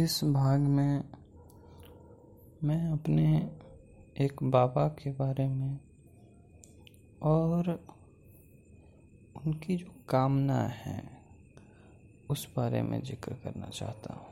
[0.00, 1.04] इस भाग में
[2.64, 3.50] मैं अपने
[4.24, 5.78] एक बाबा के बारे में
[7.22, 7.68] और
[9.46, 11.02] उनकी जो कामना है,
[12.30, 14.26] उस बारे में ज़िक्र करना चाहता हूँ।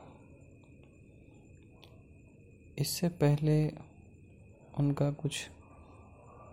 [2.79, 3.69] इससे पहले
[4.77, 5.49] उनका कुछ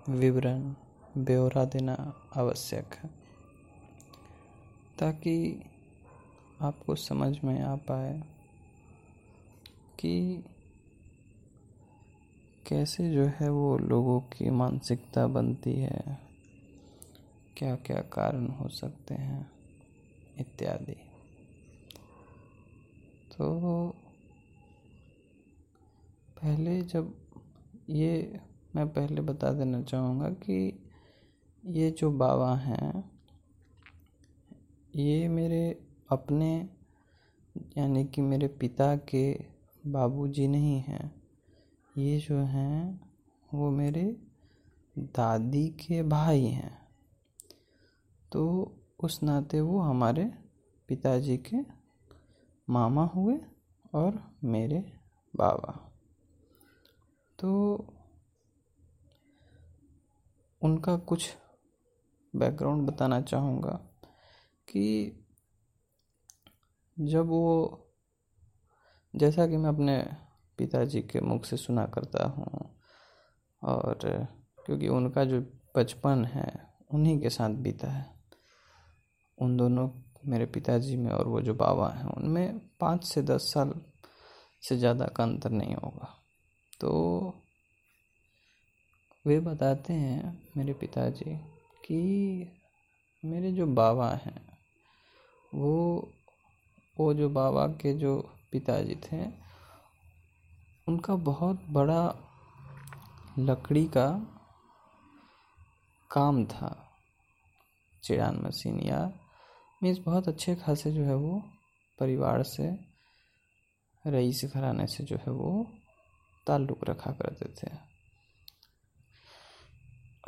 [0.08, 0.74] विवरण
[1.18, 3.10] ब्यौरा देना आवश्यक है,
[4.98, 5.62] ताकि
[6.60, 8.35] आपको समझ में आ पाए
[10.00, 10.44] कि
[12.68, 16.18] कैसे जो है वो लोगों की मानसिकता बनती है?
[17.56, 19.50] क्या क्या कारण हो सकते हैं?
[20.38, 20.96] इत्यादि।
[23.36, 23.88] तो
[26.42, 27.14] पहले जब
[27.90, 28.40] ये
[28.76, 30.86] मैं पहले बता देना चाहूँगा कि
[31.66, 33.10] ये जो बाबा हैं,
[34.96, 35.78] ये मेरे
[36.10, 36.68] अपने
[37.78, 39.55] यानी कि मेरे पिता के
[39.86, 41.22] बाबूजी नहीं हैं।
[41.98, 43.10] ये जो हैं,
[43.54, 44.22] वो मेरे
[44.98, 46.88] दादी के भाई हैं।
[48.32, 50.24] तो उस नाते वो हमारे
[50.88, 51.56] पिताजी के
[52.70, 53.40] मामा हुए
[53.94, 54.92] और मेरे
[55.36, 55.92] बाबा।
[57.38, 57.76] तो
[60.62, 61.36] उनका कुछ
[62.36, 63.88] बैकग्राउंड बताना चाहूँगा
[64.68, 65.12] कि
[67.00, 67.82] जब वो
[69.16, 69.98] जैसा कि मैं अपने
[70.58, 72.70] पिताजी के मुख से सुना करता हूँ
[73.62, 73.98] और
[74.66, 75.40] क्योंकि उनका जो
[75.76, 76.52] बचपन है,
[76.90, 78.06] उन्हीं के साथ बीता है।
[79.38, 79.88] उन दोनों
[80.26, 83.74] मेरे पिताजी में और वो जो बाबा हैं, उनमें पाँच से दस साल
[84.62, 86.14] से ज़्यादा का अंतर नहीं होगा।
[86.80, 87.32] तो
[89.26, 91.36] वे बताते हैं मेरे पिताजी
[91.84, 92.52] कि
[93.24, 94.40] मेरे जो बाबा हैं,
[95.54, 96.08] वो
[96.96, 98.14] वो जो बाबा के जो
[98.52, 99.24] पिताजी थे।
[100.88, 102.02] उनका बहुत बड़ा
[103.38, 104.08] लकड़ी का
[106.10, 106.70] काम था।
[108.02, 109.00] चिड़ान मशीन या
[109.82, 111.42] मीन्स बहुत अच्छे खासे जो है वो
[111.98, 112.68] परिवार से
[114.04, 115.66] रईस घराने से जो है वो
[116.46, 117.74] ताल्लुक़ रखा करते थे।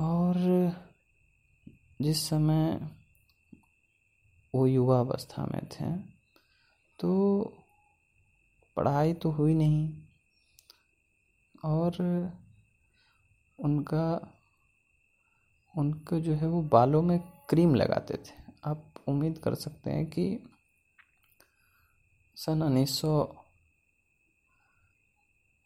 [0.01, 0.35] और
[2.03, 2.79] जिस समय
[4.55, 5.91] वो युवा अवस्था में थे
[6.99, 7.11] तो
[8.79, 10.03] पढ़ाई तो हुई नहीं।
[11.65, 11.93] और
[13.59, 14.35] उनका
[15.79, 17.19] उनका जो है वो बालों में
[17.49, 20.49] क्रीम लगाते थे। आप उम्मीद कर सकते हैं कि
[22.37, 23.25] सन उन्नीस सौ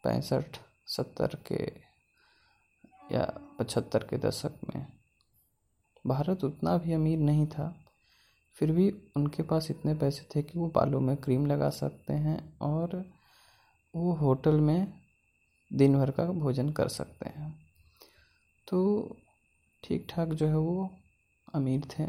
[0.03, 0.57] पैंसठ,
[0.87, 1.63] सत्तर के
[3.15, 3.25] या
[3.59, 4.85] पचहत्तर के दशक में
[6.07, 7.82] भारत उतना भी अमीर नहीं था।
[8.53, 12.59] फिर भी उनके पास इतने पैसे थे कि वो बालों में क्रीम लगा सकते हैं
[12.59, 13.05] और
[13.95, 14.93] वो होटल में
[15.73, 17.65] दिन भर का भोजन कर सकते हैं।
[18.67, 19.09] तो
[19.83, 20.89] ठीक ठाक जो है वो
[21.53, 22.05] अमीर थे।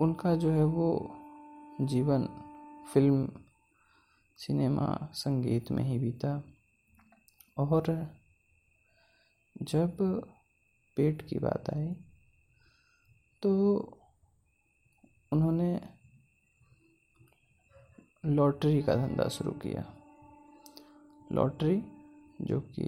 [0.00, 1.16] उनका जो है वो
[1.80, 2.28] जीवन
[2.92, 3.28] फ़िल्म,
[4.36, 6.42] सिनेमा, संगीत में ही बीता।
[7.58, 8.14] और
[9.62, 9.96] जब
[10.96, 11.96] पेट की बात आई
[13.42, 13.52] तो
[15.32, 15.80] उन्होंने
[18.24, 19.84] लॉटरी का धंधा शुरू किया।
[21.32, 21.82] लॉटरी,
[22.40, 22.84] जो कि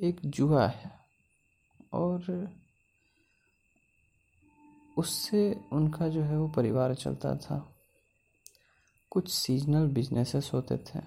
[0.00, 0.90] एक जुआ है,
[1.92, 2.48] और
[4.96, 7.58] उससे उनका जो है वो परिवार चलता था।
[9.10, 11.00] कुछ सीजनल बिजनेसेस होते थे,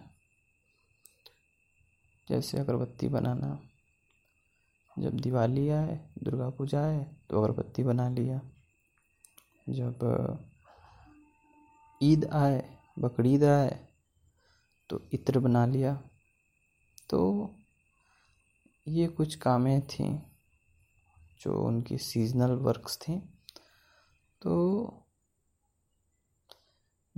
[2.29, 3.59] जैसे अगरबत्ती बनाना।
[4.99, 8.41] जब दिवाली आए, दुर्गा पूजा आए तो अगरबत्ती बना लिया।
[9.69, 9.99] जब,
[12.01, 13.87] ईद आए, बकरीद आए
[14.89, 16.03] तो इत्र बना लिया।
[17.09, 17.19] तो
[18.87, 20.21] ये कुछ कामें थी
[21.41, 23.17] जो उनकी सीजनल वर्क्स थी।
[24.41, 24.53] तो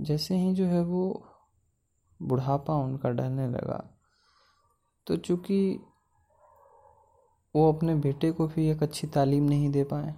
[0.00, 1.32] जैसे ही जो है वो
[2.22, 3.78] बुढ़ापा उनका डरने लगा
[5.06, 5.58] तो चूँकि
[7.56, 10.14] वो अपने बेटे को भी एक अच्छी तालीम नहीं दे पाए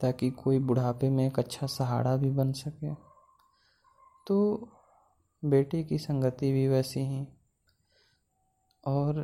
[0.00, 2.94] ताकि कोई बुढ़ापे में एक अच्छा सहारा भी बन सके।
[4.26, 4.36] तो
[5.42, 7.26] बेटे की संगति भी वैसी ही।
[8.84, 9.20] और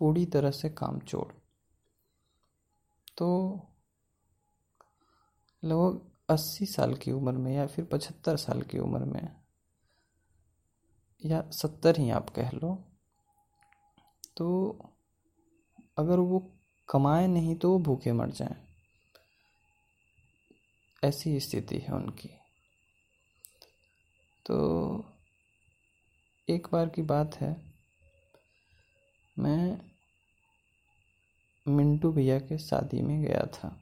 [0.00, 1.32] पूरी तरह से काम चोड़
[3.16, 3.28] तो
[5.62, 9.28] लगभग अस्सी साल की उम्र में या फिर पचहत्तर साल की उम्र में,
[11.22, 12.74] या सत्तर ही आप कह लो
[14.36, 14.46] तो
[15.98, 16.38] अगर वो
[16.88, 18.56] कमाए नहीं तो वो भूखे मर जाएँ।
[21.04, 22.28] ऐसी स्थिति है उनकी।
[24.46, 24.56] तो
[26.48, 27.56] एक बार की बात है,
[29.38, 29.80] मैं
[31.68, 33.76] मिंटू भैया के शादी में गया था।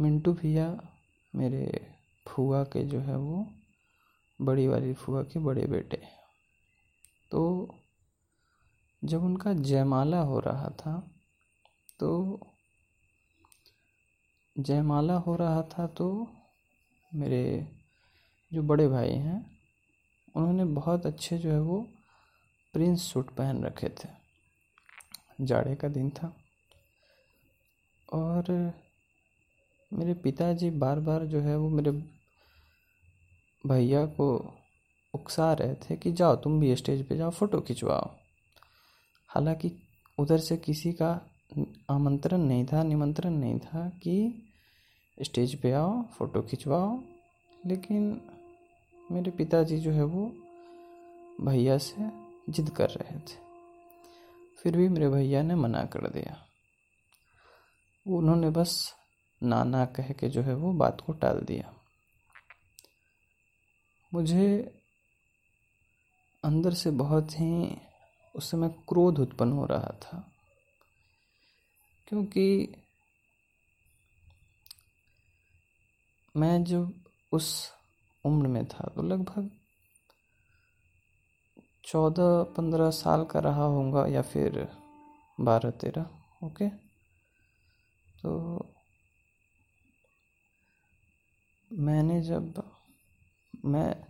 [0.00, 0.68] मिंटू भैया
[1.34, 1.90] मेरे
[2.28, 3.46] फुआ के जो है वो,
[4.40, 6.16] बड़ी वाली फुआ के बड़े बेटे हैं।
[7.30, 7.74] तो
[9.04, 11.10] जब उनका जयमाला हो रहा था
[11.98, 12.08] तो
[14.58, 16.28] जयमाला हो रहा था तो
[17.14, 17.68] मेरे
[18.52, 19.58] जो बड़े भाई हैं,
[20.36, 21.88] उन्होंने बहुत अच्छे जो है वो
[22.72, 24.08] प्रिंस सूट पहन रखे थे।
[25.40, 26.36] जाड़े का दिन था।
[28.12, 28.72] और
[29.92, 31.90] मेरे पिताजी बार बार जो है वो मेरे
[33.66, 34.54] भैया को
[35.14, 38.16] उकसा रहे थे कि जाओ, तुम भी स्टेज पे जाओ, फ़ोटो खिंचवाओ।
[39.28, 39.82] हालाँकि
[40.18, 41.20] उधर से किसी का
[41.90, 44.42] आमंत्रण नहीं था, निमंत्रण नहीं था कि
[45.22, 47.02] स्टेज पे आओ, फ़ोटो खिंचवाओ।
[47.66, 48.30] लेकिन
[49.10, 50.26] मेरे पिताजी जो है वो
[51.40, 52.10] भैया से
[52.52, 53.46] जिद कर रहे थे।
[54.58, 56.46] फिर भी मेरे भैया ने मना कर दिया।
[58.06, 58.94] उन्होंने बस
[59.42, 61.74] नाना कह के जो है वो बात को टाल दिया।
[64.14, 64.78] मुझे
[66.44, 67.78] अंदर से बहुत ही
[68.36, 70.32] उस समय क्रोध उत्पन्न हो रहा था।
[72.08, 72.68] क्योंकि
[76.36, 77.72] मैं जब उस
[78.24, 79.50] उम्र में था तो लगभग
[81.84, 84.68] चौदह पंद्रह साल का रहा होगा या फिर
[85.40, 86.06] बारह तेरह
[86.44, 86.68] ओके
[88.22, 88.58] तो
[91.72, 92.62] मैंने जब,
[93.64, 94.04] मैं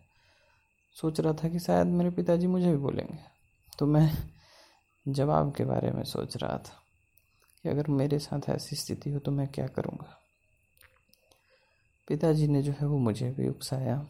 [1.00, 3.18] सोच रहा था कि शायद मेरे पिताजी मुझे भी बोलेंगे
[3.78, 4.28] तो मैं
[5.08, 6.82] जवाब के बारे में सोच रहा था
[7.62, 10.25] कि अगर मेरे साथ ऐसी स्थिति हो तो मैं क्या करूँगा?
[12.08, 14.06] पिताजी ने जो है वो मुझे भी उकसाया।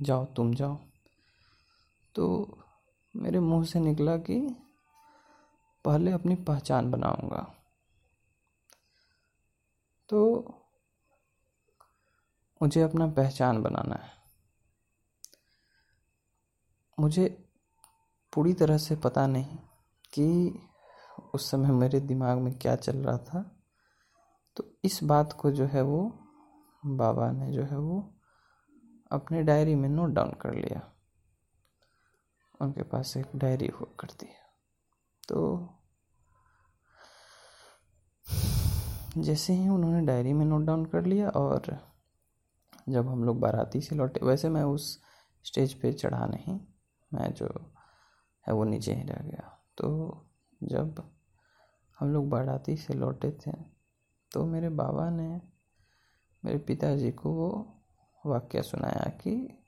[0.00, 0.78] जाओ, तुम जाओ।
[2.14, 2.56] तो
[3.16, 4.56] मेरे मुँह से निकला कि
[5.84, 7.54] पहले अपनी पहचान बनाऊँगा।
[10.08, 10.44] तो
[12.62, 14.10] मुझे अपना पहचान बनाना है।
[17.00, 17.48] मुझे
[18.34, 19.56] पूरी तरह से पता नहीं
[20.14, 20.58] कि
[21.34, 23.56] उस समय मेरे दिमाग में क्या चल रहा था।
[24.56, 26.25] तो इस बात को जो है वो
[26.86, 28.00] बाबा ने जो है वो
[29.10, 30.80] अपने डायरी में नोट डाउन कर लिया।
[32.60, 34.44] उनके पास एक डायरी हुआ करती है।
[35.28, 35.68] तो
[39.18, 41.78] जैसे ही उन्होंने डायरी में नोट डाउन कर लिया और
[42.88, 45.02] जब हम लोग बाराती से लौटे, वैसे मैं उस
[45.44, 46.60] स्टेज पे चढ़ा नहीं,
[47.12, 47.48] मैं जो
[48.46, 49.88] है वो नीचे ही रह गया। तो
[50.62, 51.02] जब
[51.98, 53.52] हम लोग बाराती से लौटे थे
[54.32, 55.40] तो मेरे बाबा ने
[56.46, 57.74] मेरे पिताजी को वो
[58.26, 59.58] वाक्य सुनाया कि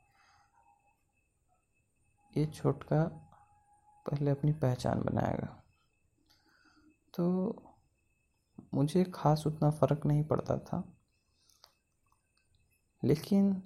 [2.37, 3.05] ये छोटका
[4.11, 5.63] पहले अपनी पहचान बनाएगा।
[7.15, 7.55] तो
[8.75, 10.93] मुझे खास उतना फ़र्क नहीं पड़ता था।
[13.05, 13.63] लेकिन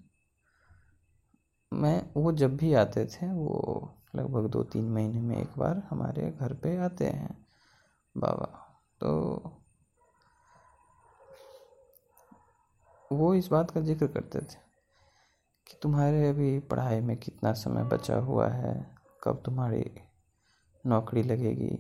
[1.73, 6.31] मैं, वो जब भी आते थे, वो लगभग दो तीन महीने में एक बार हमारे
[6.31, 7.47] घर पे आते हैं,
[8.17, 9.43] बाबा। तो
[13.13, 14.55] वो इस बात का ज़िक्र करते थे
[15.67, 18.95] कि तुम्हारे अभी पढ़ाई में कितना समय बचा हुआ है,
[19.25, 19.91] कब तुम्हारी
[20.87, 21.77] नौकरी लगेगी।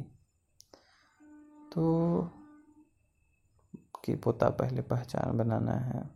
[1.73, 2.23] तो
[4.05, 6.11] कि पोता पहले पहचान बनाना है।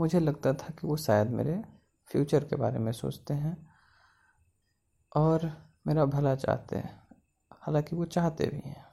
[0.00, 1.64] मुझे लगता था कि वो शायद मेरे
[2.06, 3.70] फ्यूचर के बारे में सोचते हैं
[5.16, 7.06] और मेरा भला चाहते हैं।
[7.52, 8.86] हालाँकि वो चाहते भी हैं।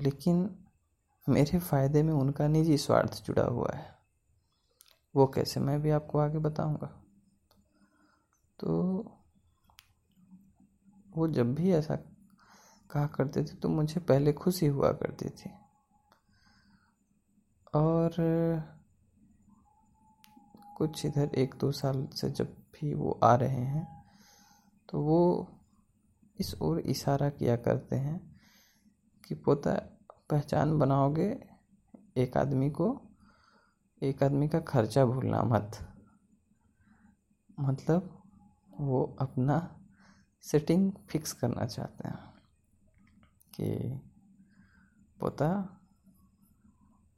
[0.00, 0.63] लेकिन
[1.26, 3.92] मेरे फ़ायदे में उनका निजी स्वार्थ जुड़ा हुआ है।
[5.14, 6.86] वो कैसे मैं भी आपको आगे बताऊँगा।
[8.60, 8.72] तो
[11.16, 11.96] वो जब भी ऐसा
[12.90, 15.50] कहा करते थे तो मुझे पहले खुशी हुआ करती थी।
[17.74, 18.14] और
[20.76, 23.86] कुछ इधर एक दो साल से जब भी वो आ रहे हैं
[24.88, 25.20] तो वो
[26.38, 28.18] इस ओर इशारा किया करते हैं
[29.24, 29.72] कि पोता
[30.30, 31.28] पहचान बनाओगे
[32.16, 33.00] एक आदमी को,
[34.02, 35.78] एक आदमी का खर्चा भूलना मत।
[37.60, 38.22] मतलब
[38.80, 39.56] वो अपना
[40.42, 42.34] सेटिंग फिक्स करना चाहते हैं
[43.54, 44.00] कि
[45.20, 45.80] पोता,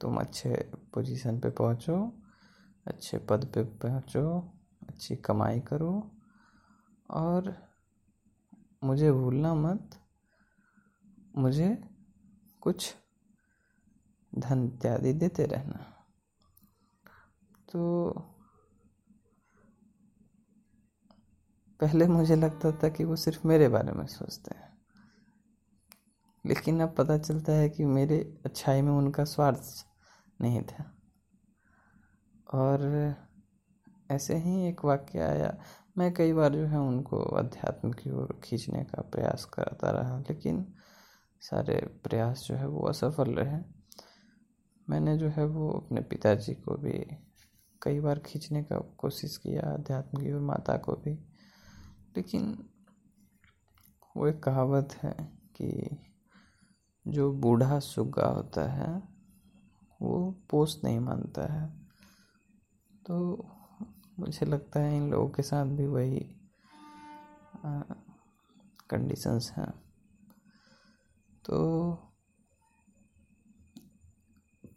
[0.01, 2.13] तुम अच्छे पोजीशन पे पहुंचो,
[2.87, 4.39] अच्छे पद पे पहुंचो,
[4.89, 6.11] अच्छी कमाई करो
[7.09, 7.53] और
[8.83, 9.89] मुझे भूलना मत,
[11.37, 11.96] मुझे
[12.61, 12.95] कुछ
[14.35, 16.03] धन इत्यादि देते रहना।
[17.71, 18.09] तो
[21.79, 24.67] पहले मुझे लगता था कि वो सिर्फ़ मेरे बारे में सोचते हैं।
[26.45, 29.85] लेकिन अब पता चलता है कि मेरे अच्छाई में उनका स्वार्थ
[30.41, 30.97] नहीं था।
[32.53, 33.15] और
[34.11, 35.57] ऐसे ही एक वाक्य आया,
[35.97, 40.73] मैं कई बार जो है उनको अध्यात्म की ओर खींचने का प्रयास करता रहा, लेकिन
[41.41, 43.63] सारे प्रयास जो है वो असफल रहे।
[44.89, 47.07] मैंने जो है वो अपने पिताजी को भी
[47.81, 51.13] कई बार खींचने का कोशिश किया अध्यात्म की ओर माता को भी।
[52.17, 52.69] लेकिन
[54.17, 55.15] वो एक कहावत है
[55.55, 55.97] कि
[57.07, 59.03] जो बूढ़ा सुग्गा होता है,
[60.01, 61.87] वो पोस्ट नहीं मानता है।
[63.05, 63.45] तो
[64.19, 66.35] मुझे लगता है इन लोगों के साथ भी वही
[68.89, 69.86] कंडीशंस हैं।
[71.47, 71.57] तो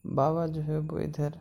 [0.07, 1.39] बाबा जो है वो इधर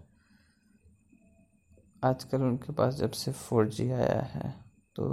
[2.04, 4.50] आजकल उनके पास जब से फोर जी आया है
[4.96, 5.06] तो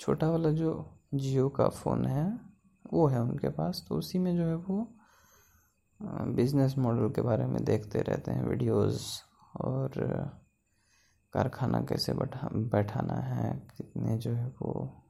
[0.00, 0.72] छोटा वाला जो
[1.14, 2.26] जियो का फ़ोन है,
[2.92, 4.86] वो है उनके पास। तो उसी में जो है वो
[6.34, 9.22] बिज़नेस मॉडल के बारे में देखते रहते हैं वीडियोस
[9.60, 9.90] और
[11.32, 15.02] कारखाना कैसे बैठा, बैठाना है, कितने जो है वो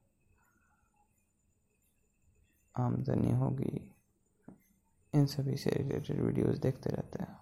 [2.78, 3.95] आमदनी होगी।
[5.14, 7.35] इन सभी से रिलेटेड वीडियोस देखते रहते हैं।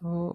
[0.00, 0.32] तो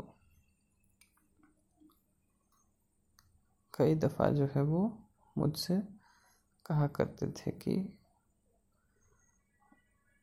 [3.73, 4.99] कई दफ़ा जो है वो
[5.37, 5.83] मुझसे
[6.65, 7.99] कहा करते थे कि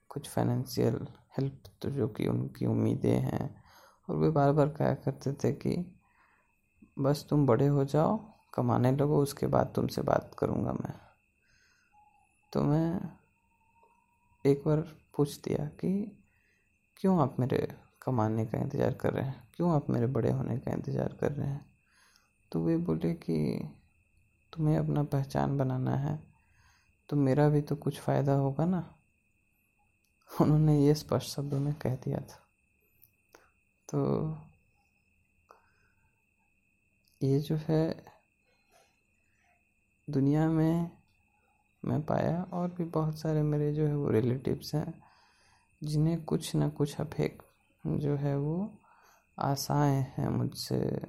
[0.09, 3.65] कुछ फाइनेंशियल हेल्प तो जो कि उनकी उम्मीदें हैं।
[4.11, 6.01] और वे बार बार कहा करते थे कि,
[6.99, 11.14] बस तुम बड़े हो जाओ, कमाने लगो, उसके बाद तुमसे बात करूँगा मैं।
[12.55, 13.01] तो मैं
[14.45, 14.81] एक बार
[15.17, 16.21] पूछ दिया कि
[16.97, 17.57] क्यों आप मेरे
[18.03, 19.49] कमाने का इंतज़ार कर रहे हैं?
[19.55, 21.65] क्यों आप मेरे बड़े होने का इंतज़ार कर रहे हैं?
[22.53, 23.69] तो वे बोले कि
[24.53, 26.19] तुम्हें अपना पहचान बनाना है
[27.09, 28.95] तो मेरा भी तो कुछ फ़ायदा होगा ना?
[30.41, 32.43] उन्होंने ये स्पष्ट शब्दों में कह दिया था।
[33.89, 34.39] तो
[37.23, 38.05] ये जो है,
[40.09, 41.04] दुनिया में
[41.85, 45.03] मैं पाया और भी बहुत सारे मेरे जो है वो रिलेटिव्स हैं,
[45.85, 47.43] जिन्हें कुछ ना कुछ अफेक
[47.87, 48.79] जो है वो
[49.39, 51.07] आशाएँ हैं मुझसे।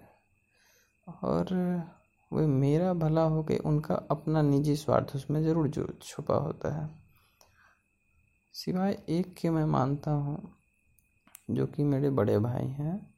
[1.24, 1.54] और
[2.34, 6.90] वो मेरा भला हो के उनका अपना निजी स्वार्थ उसमें ज़रूर जो छुपा होता है।
[8.54, 10.56] सिवाय एक के मैं मानता हूँ,
[11.52, 13.14] जो कि मेरे बड़े भाई हैं,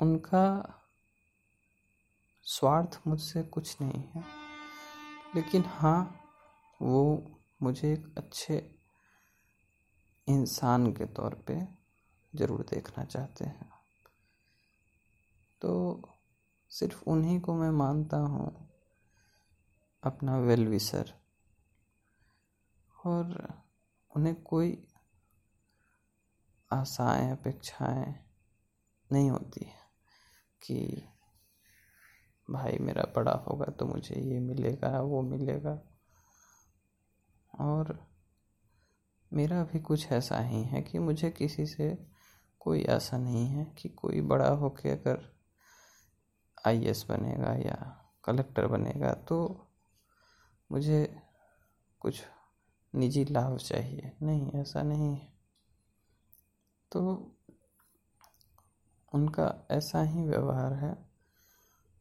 [0.00, 0.74] उनका
[2.44, 4.24] स्वार्थ मुझसे कुछ नहीं है।
[5.36, 6.17] लेकिन हाँ
[6.80, 7.02] वो
[7.62, 8.56] मुझे एक अच्छे
[10.26, 11.60] इंसान के तौर पे
[12.34, 13.70] ज़रूर देखना चाहते हैं।
[15.62, 16.02] तो
[16.70, 18.68] सिर्फ़ उन्हीं को मैं मानता हूँ,
[20.02, 21.12] अपना वेल विसर
[23.06, 23.54] और
[24.10, 24.86] उन्हें कोई
[26.70, 28.14] आशाएँ, अपेक्षाएँ
[29.12, 29.86] नहीं होती है
[30.62, 31.08] कि
[32.48, 35.78] भाई मेरा बड़ा होगा तो मुझे ये मिलेगा, वो मिलेगा।
[37.60, 38.08] और
[39.32, 42.06] मेरा भी कुछ ऐसा ही है कि मुझे किसी से
[42.60, 45.36] कोई आशा नहीं है कि कोई बड़ा होके अगर
[46.66, 49.68] आई बनेगा या कलेक्टर बनेगा तो
[50.72, 51.20] मुझे
[52.00, 52.22] कुछ
[52.94, 55.32] निजी लाभ चाहिए। नहीं, ऐसा नहीं है।
[56.92, 57.30] तो
[59.14, 61.08] उनका ऐसा ही व्यवहार है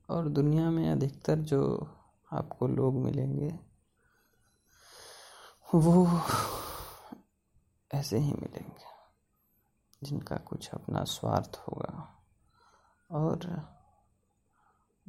[0.10, 1.90] और दुनिया में अधिकतर जो
[2.34, 3.60] आपको लोग मिलेंगे
[5.76, 6.22] वो
[7.94, 8.86] ऐसे ही मिलेंगे
[10.04, 12.24] जिनका कुछ अपना स्वार्थ होगा।
[13.12, 13.68] और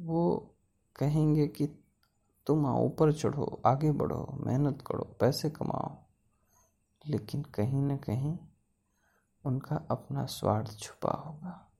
[0.01, 0.53] वो
[0.95, 1.67] कहेंगे कि
[2.45, 6.03] तुम आओ, ऊपर चढ़ो, आगे बढ़ो, मेहनत करो, पैसे कमाओ।
[7.07, 8.37] लेकिन कहीं ना कहीं
[9.45, 11.71] उनका अपना स्वार्थ छुपा होगा।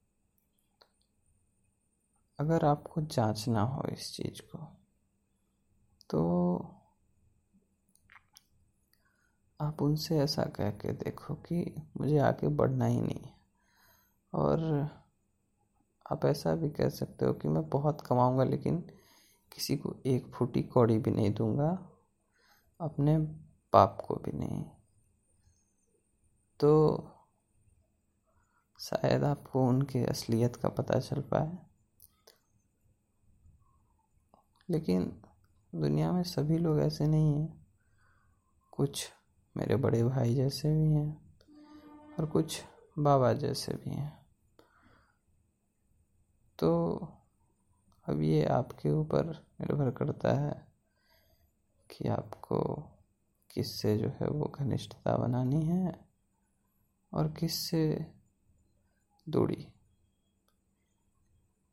[2.39, 4.77] अगर आपको जांचना हो इस चीज़ को
[6.09, 6.78] तो
[9.61, 13.27] आप उनसे ऐसा कह के देखो कि मुझे आगे बढ़ना ही नहीं
[14.33, 14.89] और
[16.11, 18.79] आप ऐसा भी कह सकते हो कि मैं बहुत कमाऊँगा, लेकिन
[19.53, 21.89] किसी को एक फूटी कौड़ी भी नहीं दूँगा,
[22.81, 23.19] अपने
[23.73, 24.65] बाप को भी नहीं।
[26.59, 26.97] तो
[28.79, 31.57] शायद आपको उनके असलियत का पता चल पाए।
[34.69, 35.21] लेकिन
[35.75, 37.67] दुनिया में सभी लोग ऐसे नहीं हैं।
[38.71, 39.09] कुछ
[39.59, 41.35] मेरे बड़े भाई जैसे भी हैं
[42.19, 42.63] और कुछ
[42.99, 44.25] बाबा जैसे भी हैं।
[46.59, 46.95] तो
[48.09, 49.25] अब ये आपके ऊपर
[49.61, 50.67] निर्भर करता है
[51.91, 52.81] कि आपको
[53.51, 56.05] किससे जो है वो घनिष्ठता बनानी है
[57.13, 58.11] और किससे
[59.29, 59.67] दूरी।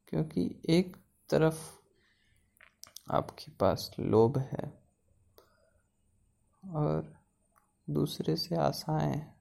[0.09, 0.97] क्योंकि एक
[1.31, 1.77] तरफ़
[3.11, 4.83] आपके पास लोभ है
[6.75, 7.16] और
[7.91, 9.33] दूसरे से आशाएँ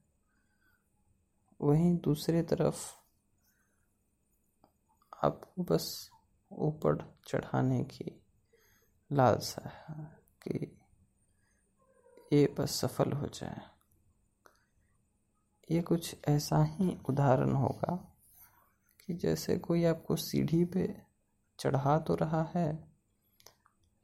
[1.61, 2.93] वहीं दूसरे तरफ़
[5.23, 6.11] आपको बस
[6.51, 8.23] ऊपर चढ़ाने की
[9.11, 10.05] लालसा है
[10.41, 10.77] कि
[12.33, 13.61] ये बस सफल हो जाए।
[15.71, 17.95] ये कुछ ऐसा ही उदाहरण होगा
[18.99, 21.01] कि जैसे कोई आपको सीढ़ी पे
[21.59, 22.93] चढ़ा तो रहा है,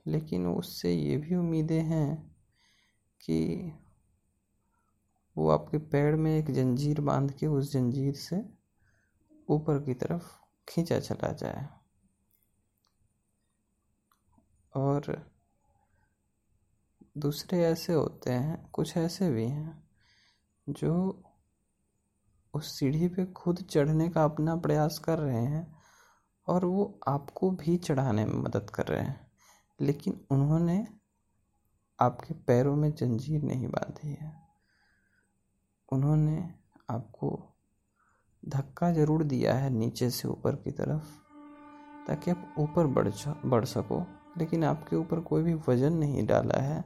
[0.08, 2.36] लेकिन उससे ये भी उम्मीदें हैं
[3.22, 3.72] कि
[5.42, 8.50] वो आपके पैर में एक जंजीर बाँध के उस जंजीर से
[9.50, 10.24] ऊपर की तरफ़
[10.70, 11.70] खींचा चला जाए।
[14.76, 15.32] और
[17.18, 19.90] दूसरे ऐसे होते हैं, कुछ ऐसे भी हैं,
[20.70, 21.24] जो
[22.54, 25.76] उस सीढ़ी पे खुद चढ़ने का अपना प्रयास कर रहे हैं
[26.48, 29.32] और वो आपको भी चढ़ाने में मदद कर रहे हैं।
[29.82, 30.88] लेकिन उन्होंने
[32.00, 34.41] आपके पैरों में जंजीर नहीं बांधी है।
[35.92, 36.38] उन्होंने
[36.90, 37.30] आपको
[38.44, 41.04] धक्का ज़रूर दिया है नीचे से ऊपर की तरफ़,
[42.08, 43.10] ताकि आप ऊपर बढ़
[43.46, 44.00] बढ़ सको।
[44.38, 46.84] लेकिन आपके ऊपर कोई भी वज़न नहीं डाला है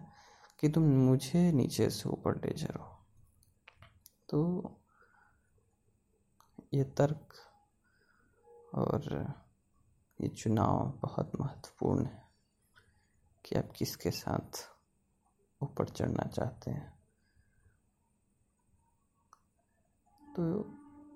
[0.59, 2.93] कि तुम मुझे नीचे से ऊपर ले जाओ
[4.29, 4.39] तो
[6.73, 7.33] ये तर्क
[8.73, 9.03] और
[10.19, 12.23] ये चुनाव बहुत महत्वपूर्ण है
[13.45, 14.63] कि आप किसके साथ
[15.61, 16.93] ऊपर चढ़ना चाहते हैं।
[20.39, 20.65] तो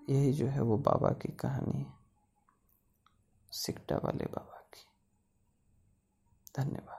[0.09, 1.93] यही जो है वो बाबा की कहानी है।
[3.51, 4.85] सिकटा वाले बाबा की।
[6.57, 6.98] धन्यवाद।